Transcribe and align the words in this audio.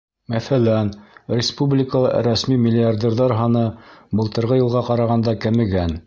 Мәҫәлән, 0.33 0.87
республикала 1.33 2.13
рәсми 2.27 2.57
миллиардерҙар 2.63 3.33
һаны 3.41 3.61
былтырғы 4.21 4.57
йылға 4.63 4.83
ҡарағанда 4.89 5.35
кәмегән. 5.45 5.95